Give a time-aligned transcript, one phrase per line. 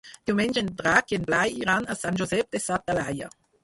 [0.29, 3.37] Diumenge en Drac i en Blai iran a Sant Josep de sa Talaia.